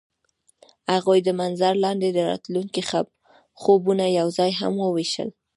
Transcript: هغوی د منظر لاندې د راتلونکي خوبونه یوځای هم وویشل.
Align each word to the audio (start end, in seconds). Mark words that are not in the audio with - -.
هغوی 0.93 1.19
د 1.23 1.29
منظر 1.39 1.73
لاندې 1.85 2.07
د 2.13 2.19
راتلونکي 2.29 2.81
خوبونه 3.61 4.05
یوځای 4.19 4.51
هم 4.59 4.73
وویشل. 4.85 5.29